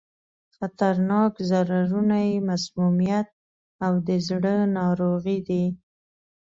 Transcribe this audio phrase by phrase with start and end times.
[0.57, 3.27] خطرناک ضررونه یې مسمومیت
[3.85, 5.65] او د زړه ناروغي دي.